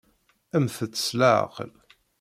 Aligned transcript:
Mmtet 0.63 0.93
s 1.05 1.07
leɛqel! 1.19 1.71